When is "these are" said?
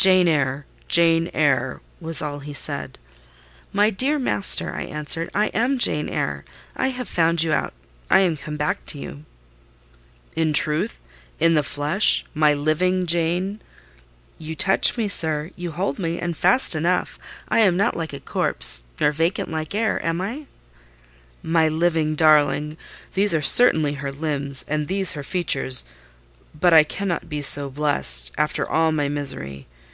23.12-23.42